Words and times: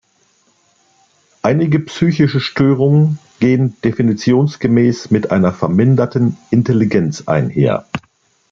Einige 1.43 1.77
psychische 1.79 2.39
Störungen 2.39 3.19
gehen 3.39 3.79
definitionsgemäß 3.83 5.11
mit 5.11 5.29
einer 5.29 5.53
verminderten 5.53 6.37
Intelligenz 6.49 7.27
einher. 7.27 7.85